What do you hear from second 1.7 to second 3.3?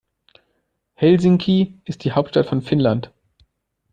ist die Hauptstadt von Finnland.